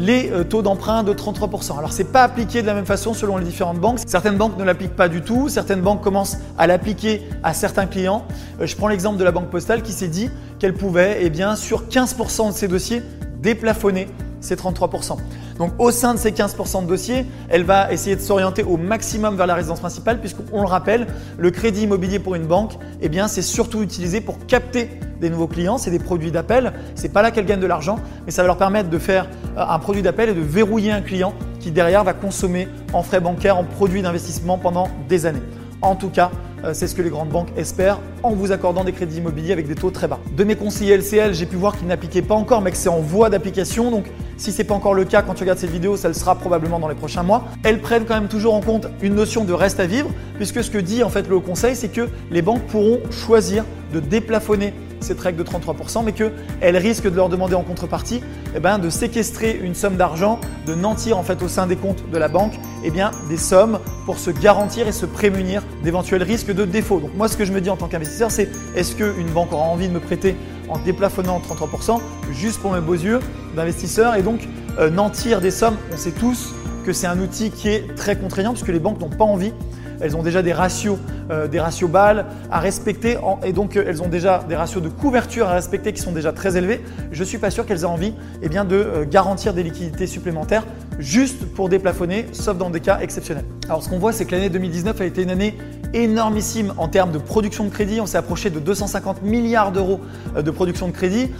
les 0.00 0.30
euh, 0.32 0.44
taux 0.44 0.62
d'emprunt 0.62 1.02
de 1.02 1.12
33%. 1.12 1.78
Alors 1.78 1.92
c'est 1.92 2.04
pas 2.04 2.22
appliqué 2.22 2.62
de 2.62 2.66
la 2.66 2.74
même 2.74 2.86
façon 2.86 3.12
selon 3.12 3.36
les 3.36 3.44
différentes 3.44 3.78
banques. 3.78 3.98
Certaines 4.06 4.38
banques 4.38 4.56
ne 4.56 4.64
l'appliquent 4.64 4.96
pas 4.96 5.08
du 5.08 5.20
tout, 5.20 5.50
certaines 5.50 5.82
banques 5.82 6.00
commencent 6.00 6.38
à 6.56 6.66
l'appliquer 6.66 7.22
à 7.42 7.52
certains 7.52 7.86
clients. 7.86 8.24
Euh, 8.60 8.66
je 8.66 8.74
prends 8.76 8.88
l'exemple 8.88 9.18
de 9.18 9.24
la 9.24 9.30
banque 9.30 9.50
postale 9.50 9.82
qui 9.82 9.92
s'est 9.92 10.08
dit 10.08 10.30
qu'elle 10.58 10.74
pouvait 10.74 11.18
eh 11.20 11.28
bien 11.28 11.54
sur 11.54 11.86
15% 11.86 12.48
de 12.48 12.52
ses 12.54 12.66
dossiers 12.66 13.02
déplafonner 13.42 14.08
ces 14.40 14.56
33%. 14.56 15.18
Donc 15.58 15.72
au 15.78 15.90
sein 15.90 16.14
de 16.14 16.18
ces 16.18 16.30
15% 16.30 16.84
de 16.84 16.88
dossiers, 16.88 17.26
elle 17.50 17.64
va 17.64 17.92
essayer 17.92 18.16
de 18.16 18.22
s'orienter 18.22 18.62
au 18.62 18.78
maximum 18.78 19.36
vers 19.36 19.46
la 19.46 19.54
résidence 19.54 19.80
principale 19.80 20.18
puisqu'on 20.18 20.62
le 20.62 20.66
rappelle, 20.66 21.08
le 21.36 21.50
crédit 21.50 21.82
immobilier 21.82 22.18
pour 22.18 22.34
une 22.34 22.46
banque, 22.46 22.72
eh 23.02 23.10
bien 23.10 23.28
c'est 23.28 23.42
surtout 23.42 23.82
utilisé 23.82 24.22
pour 24.22 24.46
capter 24.46 24.88
des 25.20 25.30
nouveaux 25.30 25.46
clients, 25.46 25.78
c'est 25.78 25.90
des 25.90 25.98
produits 25.98 26.30
d'appel, 26.30 26.72
c'est 26.94 27.12
pas 27.12 27.22
là 27.22 27.30
qu'elle 27.30 27.46
gagne 27.46 27.60
de 27.60 27.66
l'argent, 27.66 27.98
mais 28.24 28.32
ça 28.32 28.42
va 28.42 28.46
leur 28.46 28.56
permettre 28.56 28.90
de 28.90 28.98
faire 28.98 29.28
euh, 29.56 29.64
un 29.68 29.78
produit 29.78 30.02
d'appel 30.02 30.30
et 30.30 30.34
de 30.34 30.40
verrouiller 30.40 30.92
un 30.92 31.02
client 31.02 31.34
qui 31.60 31.70
derrière 31.70 32.04
va 32.04 32.14
consommer 32.14 32.68
en 32.92 33.02
frais 33.02 33.20
bancaires, 33.20 33.58
en 33.58 33.64
produits 33.64 34.02
d'investissement 34.02 34.58
pendant 34.58 34.88
des 35.08 35.26
années. 35.26 35.42
En 35.82 35.94
tout 35.94 36.08
cas, 36.08 36.30
euh, 36.64 36.72
c'est 36.74 36.86
ce 36.86 36.94
que 36.94 37.02
les 37.02 37.10
grandes 37.10 37.30
banques 37.30 37.48
espèrent 37.56 38.00
en 38.22 38.30
vous 38.30 38.52
accordant 38.52 38.84
des 38.84 38.92
crédits 38.92 39.18
immobiliers 39.18 39.52
avec 39.52 39.66
des 39.66 39.74
taux 39.74 39.90
très 39.90 40.08
bas. 40.08 40.18
De 40.36 40.44
mes 40.44 40.56
conseillers 40.56 40.96
LCL, 40.96 41.32
j'ai 41.32 41.46
pu 41.46 41.56
voir 41.56 41.76
qu'ils 41.76 41.86
n'appliquaient 41.86 42.22
pas 42.22 42.34
encore, 42.34 42.60
mais 42.60 42.70
que 42.70 42.76
c'est 42.76 42.90
en 42.90 43.00
voie 43.00 43.30
d'application. 43.30 43.90
Donc, 43.90 44.04
si 44.36 44.52
ce 44.52 44.58
n'est 44.58 44.64
pas 44.64 44.74
encore 44.74 44.94
le 44.94 45.04
cas 45.04 45.22
quand 45.22 45.34
tu 45.34 45.42
regardes 45.42 45.58
cette 45.58 45.70
vidéo, 45.70 45.96
ça 45.96 46.08
le 46.08 46.14
sera 46.14 46.34
probablement 46.34 46.78
dans 46.78 46.88
les 46.88 46.94
prochains 46.94 47.22
mois. 47.22 47.44
Elles 47.62 47.80
prennent 47.80 48.04
quand 48.04 48.14
même 48.14 48.28
toujours 48.28 48.54
en 48.54 48.60
compte 48.60 48.88
une 49.00 49.14
notion 49.14 49.44
de 49.44 49.52
reste 49.52 49.80
à 49.80 49.86
vivre, 49.86 50.10
puisque 50.36 50.62
ce 50.62 50.70
que 50.70 50.78
dit 50.78 51.02
en 51.02 51.08
fait 51.08 51.28
le 51.28 51.36
Haut 51.36 51.40
Conseil, 51.40 51.74
c'est 51.74 51.88
que 51.88 52.08
les 52.30 52.42
banques 52.42 52.62
pourront 52.62 53.00
choisir 53.10 53.64
de 53.92 54.00
déplafonner 54.00 54.74
cette 55.00 55.20
règle 55.20 55.38
de 55.38 55.48
33%, 55.48 56.04
mais 56.04 56.12
qu'elle 56.12 56.76
risque 56.76 57.04
de 57.04 57.16
leur 57.16 57.28
demander 57.28 57.54
en 57.54 57.62
contrepartie 57.62 58.22
eh 58.54 58.60
ben, 58.60 58.78
de 58.78 58.90
séquestrer 58.90 59.58
une 59.62 59.74
somme 59.74 59.96
d'argent, 59.96 60.40
de 60.66 60.74
nantir 60.74 61.18
en 61.18 61.22
fait 61.22 61.42
au 61.42 61.48
sein 61.48 61.66
des 61.66 61.76
comptes 61.76 62.08
de 62.10 62.18
la 62.18 62.28
banque 62.28 62.54
eh 62.84 62.90
bien, 62.90 63.10
des 63.28 63.36
sommes 63.36 63.78
pour 64.06 64.18
se 64.18 64.30
garantir 64.30 64.88
et 64.88 64.92
se 64.92 65.06
prémunir 65.06 65.62
d'éventuels 65.82 66.22
risques 66.22 66.52
de 66.52 66.64
défaut. 66.64 67.00
Donc 67.00 67.14
moi 67.16 67.28
ce 67.28 67.36
que 67.36 67.44
je 67.44 67.52
me 67.52 67.60
dis 67.60 67.70
en 67.70 67.76
tant 67.76 67.88
qu'investisseur, 67.88 68.30
c'est 68.30 68.48
est-ce 68.74 68.94
qu'une 68.94 69.30
banque 69.32 69.52
aura 69.52 69.64
envie 69.64 69.88
de 69.88 69.92
me 69.92 70.00
prêter 70.00 70.36
en 70.68 70.78
déplafonnant 70.78 71.40
33% 71.40 72.00
juste 72.32 72.60
pour 72.60 72.72
mes 72.72 72.80
beaux 72.80 72.94
yeux 72.94 73.20
d'investisseur 73.56 74.14
et 74.14 74.22
donc 74.22 74.48
euh, 74.78 74.90
n'en 74.90 75.10
tirent 75.10 75.40
des 75.40 75.50
sommes? 75.50 75.76
On 75.92 75.96
sait 75.96 76.12
tous 76.12 76.54
que 76.84 76.92
c'est 76.92 77.06
un 77.06 77.20
outil 77.20 77.50
qui 77.50 77.68
est 77.68 77.94
très 77.94 78.16
contraignant 78.16 78.52
puisque 78.52 78.68
les 78.68 78.78
banques 78.78 79.00
n'ont 79.00 79.10
pas 79.10 79.24
envie 79.24 79.52
elles 80.00 80.16
ont 80.16 80.22
déjà 80.22 80.42
des 80.42 80.52
ratios, 80.52 80.98
euh, 81.30 81.46
des 81.46 81.60
ratios 81.60 81.90
balles 81.90 82.26
à 82.50 82.60
respecter 82.60 83.18
et 83.44 83.52
donc 83.52 83.76
euh, 83.76 83.84
elles 83.86 84.02
ont 84.02 84.08
déjà 84.08 84.44
des 84.48 84.56
ratios 84.56 84.82
de 84.82 84.88
couverture 84.88 85.48
à 85.48 85.52
respecter 85.52 85.92
qui 85.92 86.00
sont 86.00 86.12
déjà 86.12 86.32
très 86.32 86.56
élevés. 86.56 86.80
Je 87.12 87.20
ne 87.20 87.24
suis 87.24 87.38
pas 87.38 87.50
sûr 87.50 87.66
qu'elles 87.66 87.82
aient 87.82 87.84
envie 87.84 88.14
eh 88.42 88.48
de 88.48 88.56
euh, 88.72 89.04
garantir 89.08 89.54
des 89.54 89.62
liquidités 89.62 90.06
supplémentaires 90.06 90.64
juste 90.98 91.44
pour 91.54 91.68
déplafonner, 91.68 92.26
sauf 92.32 92.58
dans 92.58 92.70
des 92.70 92.80
cas 92.80 92.98
exceptionnels. 93.00 93.44
Alors 93.68 93.82
ce 93.82 93.88
qu'on 93.88 93.98
voit, 93.98 94.12
c'est 94.12 94.24
que 94.24 94.32
l'année 94.32 94.50
2019 94.50 95.00
a 95.00 95.04
été 95.04 95.22
une 95.22 95.30
année 95.30 95.56
énormissime 95.94 96.74
en 96.76 96.88
termes 96.88 97.12
de 97.12 97.18
production 97.18 97.64
de 97.64 97.70
crédit. 97.70 98.00
On 98.00 98.06
s'est 98.06 98.18
approché 98.18 98.50
de 98.50 98.60
250 98.60 99.22
milliards 99.22 99.72
d'euros 99.72 100.00
de 100.36 100.50
production 100.50 100.88
de 100.88 100.92
crédit. 100.92 101.30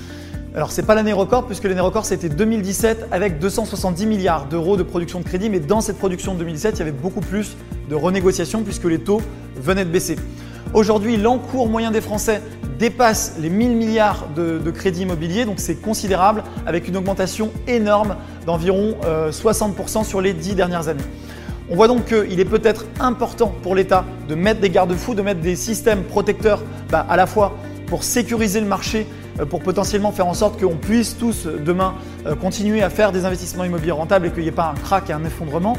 Alors 0.53 0.73
c'est 0.73 0.83
pas 0.83 0.97
l'année 0.97 1.13
record 1.13 1.47
puisque 1.47 1.63
l'année 1.63 1.81
record 1.81 2.05
c'était 2.05 2.29
2017 2.29 3.07
avec 3.13 3.39
270 3.39 4.05
milliards 4.07 4.47
d'euros 4.47 4.77
de 4.77 4.83
production 4.83 5.21
de 5.21 5.25
crédit, 5.25 5.49
mais 5.49 5.61
dans 5.61 5.81
cette 5.81 5.97
production 5.97 6.35
de 6.35 6.41
2017 6.41 6.75
il 6.75 6.79
y 6.81 6.83
avait 6.83 6.91
beaucoup 6.91 7.21
plus 7.21 7.57
de 7.89 7.95
renégociations 7.95 8.65
puisque 8.65 8.87
les 8.87 8.99
taux 8.99 9.23
venaient 9.55 9.85
de 9.85 9.91
baisser. 9.91 10.17
Aujourd'hui 10.75 11.17
l'encours 11.17 11.69
moyen 11.69 11.93
des 11.93 12.01
Français 12.01 12.43
dépasse 12.81 13.37
les 13.41 13.49
1000 13.49 13.77
milliards 13.77 14.27
de, 14.35 14.59
crédits 14.73 15.03
immobiliers, 15.03 15.45
donc 15.45 15.61
c'est 15.61 15.77
considérable 15.77 16.43
avec 16.67 16.89
une 16.89 16.97
augmentation 16.97 17.53
énorme 17.69 18.17
d'environ 18.45 18.97
60% 19.31 20.01
euh, 20.01 20.03
sur 20.03 20.21
les 20.21 20.33
10 20.33 20.57
dernières 20.57 20.89
années. 20.89 21.05
On 21.71 21.77
voit 21.77 21.87
donc 21.87 22.07
qu'il 22.07 22.41
est 22.41 22.45
peut-être 22.45 22.87
important 22.99 23.55
pour 23.63 23.77
l'État 23.77 24.05
de 24.29 24.35
mettre 24.35 24.61
des 24.61 24.71
garde-fous, 24.71 25.15
de 25.15 25.23
mettre 25.23 25.41
des 25.41 25.55
systèmes 25.55 26.03
protecteurs 26.03 26.65
bah, 26.91 27.07
à 27.09 27.17
la 27.17 27.27
fois 27.27 27.55
pour 27.87 28.03
sécuriser 28.03 28.61
le 28.61 28.67
marché 28.67 29.07
pour 29.47 29.61
potentiellement 29.61 30.13
faire 30.13 30.27
en 30.27 30.35
sorte 30.35 30.61
qu'on 30.61 30.77
puisse 30.77 31.17
tous 31.17 31.47
euh, 31.47 31.59
demain 31.65 31.95
euh, 32.27 32.35
continuer 32.35 32.83
à 32.83 32.91
faire 32.91 33.13
des 33.13 33.25
investissements 33.25 33.65
immobiliers 33.65 33.93
rentables 33.93 34.27
et 34.27 34.31
qu'il 34.31 34.43
n'y 34.43 34.49
ait 34.49 34.53
pas 34.53 34.75
un 34.77 34.81
crack 34.81 35.11
et 35.11 35.13
un 35.13 35.25
effondrement. 35.25 35.77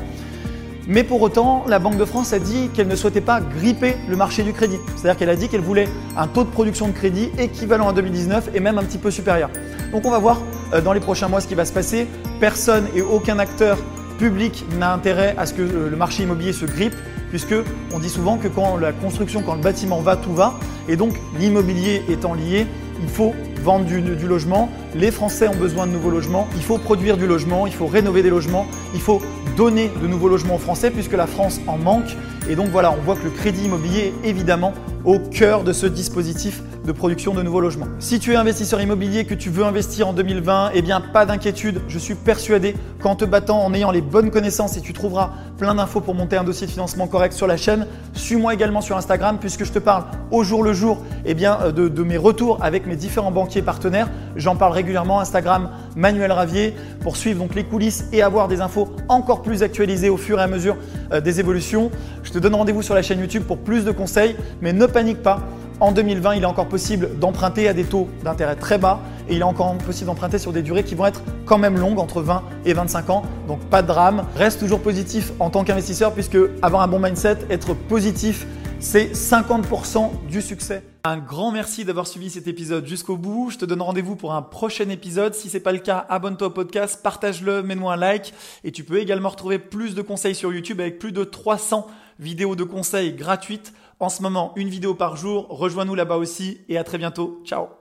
Mais 0.87 1.03
pour 1.03 1.21
autant, 1.21 1.63
la 1.67 1.79
Banque 1.79 1.97
de 1.97 2.05
France 2.05 2.33
a 2.33 2.39
dit 2.39 2.69
qu'elle 2.73 2.87
ne 2.87 2.95
souhaitait 2.95 3.21
pas 3.21 3.39
gripper 3.39 3.95
le 4.09 4.15
marché 4.15 4.43
du 4.43 4.51
crédit. 4.51 4.77
C'est-à-dire 4.95 5.17
qu'elle 5.17 5.29
a 5.29 5.35
dit 5.35 5.47
qu'elle 5.47 5.61
voulait 5.61 5.87
un 6.17 6.27
taux 6.27 6.43
de 6.43 6.49
production 6.49 6.87
de 6.87 6.93
crédit 6.93 7.29
équivalent 7.37 7.87
à 7.87 7.93
2019 7.93 8.49
et 8.55 8.59
même 8.59 8.77
un 8.77 8.83
petit 8.83 8.97
peu 8.97 9.11
supérieur. 9.11 9.49
Donc 9.91 10.05
on 10.05 10.11
va 10.11 10.17
voir 10.17 10.41
dans 10.83 10.93
les 10.93 10.99
prochains 10.99 11.27
mois 11.27 11.39
ce 11.39 11.47
qui 11.47 11.55
va 11.55 11.65
se 11.65 11.71
passer. 11.71 12.07
Personne 12.39 12.87
et 12.95 13.01
aucun 13.01 13.37
acteur 13.37 13.77
public 14.17 14.65
n'a 14.79 14.91
intérêt 14.91 15.35
à 15.37 15.45
ce 15.45 15.53
que 15.53 15.61
le 15.61 15.95
marché 15.95 16.23
immobilier 16.23 16.51
se 16.51 16.65
grippe 16.65 16.95
puisque 17.31 17.55
on 17.93 17.99
dit 17.99 18.09
souvent 18.09 18.37
que 18.37 18.47
quand 18.47 18.77
la 18.77 18.91
construction, 18.91 19.41
quand 19.41 19.55
le 19.55 19.61
bâtiment 19.61 20.01
va, 20.01 20.15
tout 20.17 20.33
va. 20.33 20.59
Et 20.87 20.95
donc 20.97 21.13
l'immobilier 21.39 22.03
étant 22.09 22.33
lié, 22.33 22.67
il 23.01 23.09
faut 23.09 23.33
vendre 23.61 23.85
du, 23.85 24.27
logement. 24.27 24.69
Les 24.95 25.11
Français 25.11 25.47
ont 25.47 25.55
besoin 25.55 25.87
de 25.87 25.91
nouveaux 25.91 26.09
logements. 26.09 26.47
Il 26.55 26.63
faut 26.63 26.77
produire 26.77 27.17
du 27.17 27.27
logement, 27.27 27.67
il 27.67 27.73
faut 27.73 27.87
rénover 27.87 28.23
des 28.23 28.29
logements, 28.29 28.67
il 28.93 29.01
faut 29.01 29.21
donner 29.55 29.91
de 30.01 30.07
nouveaux 30.07 30.29
logements 30.29 30.55
aux 30.55 30.59
Français 30.59 30.91
puisque 30.91 31.13
la 31.13 31.27
France 31.27 31.59
en 31.67 31.77
manque. 31.77 32.15
Et 32.49 32.55
donc 32.55 32.67
voilà, 32.69 32.91
on 32.91 33.01
voit 33.01 33.15
que 33.15 33.23
le 33.23 33.29
crédit 33.29 33.65
immobilier 33.65 34.13
est 34.23 34.29
évidemment 34.29 34.73
au 35.05 35.19
cœur 35.19 35.63
de 35.63 35.73
ce 35.73 35.85
dispositif 35.85 36.61
de 36.85 36.91
production 36.91 37.33
de 37.33 37.41
nouveaux 37.41 37.61
logements. 37.61 37.87
Si 37.99 38.19
tu 38.19 38.33
es 38.33 38.35
investisseur 38.35 38.81
immobilier, 38.81 39.25
que 39.25 39.35
tu 39.35 39.49
veux 39.49 39.65
investir 39.65 40.07
en 40.07 40.13
2020, 40.13 40.71
eh 40.73 40.81
bien 40.81 41.01
pas 41.01 41.25
d'inquiétude, 41.25 41.81
je 41.87 41.99
suis 41.99 42.15
persuadé 42.15 42.75
qu'en 43.01 43.15
te 43.15 43.25
battant, 43.25 43.63
en 43.63 43.73
ayant 43.73 43.91
les 43.91 44.01
bonnes 44.01 44.31
connaissances, 44.31 44.77
et 44.77 44.81
tu 44.81 44.93
trouveras 44.93 45.31
plein 45.57 45.75
d'infos 45.75 46.01
pour 46.01 46.15
monter 46.15 46.37
un 46.37 46.43
dossier 46.43 46.65
de 46.65 46.71
financement 46.71 47.07
correct 47.07 47.33
sur 47.33 47.45
la 47.45 47.57
chaîne. 47.57 47.85
Suis-moi 48.13 48.53
également 48.53 48.81
sur 48.81 48.97
Instagram 48.97 49.37
puisque 49.39 49.63
je 49.63 49.71
te 49.71 49.79
parle 49.79 50.05
au 50.31 50.43
jour 50.43 50.63
le 50.63 50.73
jour 50.73 51.03
eh 51.25 51.33
bien, 51.33 51.59
euh, 51.61 51.71
de, 51.71 52.03
mes 52.03 52.17
retours 52.17 52.57
avec 52.61 52.87
mes 52.87 52.95
différents 52.95 53.31
banquiers 53.31 53.61
partenaires. 53.61 54.09
J'en 54.35 54.55
parle 54.55 54.73
régulièrement 54.73 55.19
Instagram 55.19 55.69
Manuel 55.95 56.31
Ravier 56.31 56.73
pour 57.01 57.15
suivre 57.17 57.39
donc 57.39 57.53
les 57.53 57.63
coulisses 57.63 58.05
et 58.11 58.21
avoir 58.21 58.47
des 58.47 58.61
infos 58.61 58.89
encore 59.07 59.41
plus 59.41 59.61
actualisées 59.61 60.09
au 60.09 60.17
fur 60.17 60.39
et 60.39 60.43
à 60.43 60.47
mesure 60.47 60.77
euh, 61.11 61.21
des 61.21 61.39
évolutions. 61.39 61.91
Je 62.23 62.31
te 62.31 62.39
donne 62.39 62.55
rendez-vous 62.55 62.81
sur 62.81 62.95
la 62.95 63.01
chaîne 63.01 63.19
YouTube 63.19 63.43
pour 63.43 63.59
plus 63.59 63.85
de 63.85 63.91
conseils, 63.91 64.35
mais 64.61 64.73
ne 64.73 64.85
panique 64.87 65.21
pas. 65.21 65.41
En 65.81 65.91
2020, 65.91 66.35
il 66.35 66.43
est 66.43 66.45
encore 66.45 66.69
possible 66.69 67.17
d'emprunter 67.17 67.67
à 67.67 67.73
des 67.73 67.83
taux 67.83 68.07
d'intérêt 68.23 68.55
très 68.55 68.77
bas 68.77 68.99
et 69.27 69.33
il 69.33 69.39
est 69.39 69.43
encore 69.43 69.75
possible 69.79 70.05
d'emprunter 70.05 70.37
sur 70.37 70.53
des 70.53 70.61
durées 70.61 70.83
qui 70.83 70.93
vont 70.93 71.07
être 71.07 71.23
quand 71.47 71.57
même 71.57 71.75
longues, 71.75 71.97
entre 71.97 72.21
20 72.21 72.43
et 72.65 72.73
25 72.73 73.09
ans. 73.09 73.23
Donc 73.47 73.61
pas 73.61 73.81
de 73.81 73.87
drame. 73.87 74.27
Reste 74.35 74.59
toujours 74.59 74.81
positif 74.81 75.31
en 75.39 75.49
tant 75.49 75.63
qu'investisseur 75.63 76.13
puisque 76.13 76.37
avoir 76.61 76.83
un 76.83 76.87
bon 76.87 76.99
mindset, 76.99 77.39
être 77.49 77.73
positif, 77.73 78.45
c'est 78.79 79.11
50% 79.15 80.27
du 80.29 80.43
succès. 80.43 80.83
Un 81.03 81.17
grand 81.17 81.51
merci 81.51 81.83
d'avoir 81.83 82.05
suivi 82.05 82.29
cet 82.29 82.45
épisode 82.45 82.85
jusqu'au 82.85 83.17
bout. 83.17 83.49
Je 83.49 83.57
te 83.57 83.65
donne 83.65 83.81
rendez-vous 83.81 84.15
pour 84.15 84.35
un 84.35 84.43
prochain 84.43 84.87
épisode. 84.89 85.33
Si 85.33 85.49
ce 85.49 85.57
n'est 85.57 85.63
pas 85.63 85.71
le 85.71 85.79
cas, 85.79 86.05
abonne-toi 86.09 86.49
au 86.49 86.51
podcast, 86.51 87.01
partage-le, 87.01 87.63
mets-moi 87.63 87.93
un 87.93 87.97
like 87.97 88.35
et 88.63 88.71
tu 88.71 88.83
peux 88.83 88.99
également 88.99 89.29
retrouver 89.29 89.57
plus 89.57 89.95
de 89.95 90.03
conseils 90.03 90.35
sur 90.35 90.53
YouTube 90.53 90.79
avec 90.79 90.99
plus 90.99 91.11
de 91.11 91.23
300 91.23 91.87
vidéos 92.19 92.55
de 92.55 92.63
conseils 92.63 93.13
gratuites 93.13 93.73
en 94.01 94.09
ce 94.09 94.21
moment, 94.21 94.53
une 94.55 94.69
vidéo 94.69 94.93
par 94.93 95.15
jour. 95.15 95.47
Rejoins-nous 95.49 95.95
là-bas 95.95 96.17
aussi 96.17 96.61
et 96.67 96.77
à 96.77 96.83
très 96.83 96.97
bientôt. 96.97 97.41
Ciao 97.45 97.80